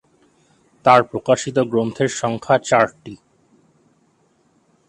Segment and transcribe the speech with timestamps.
[0.85, 3.13] তার প্রকাশিত গ্রন্থের সংখ্যা চারটি।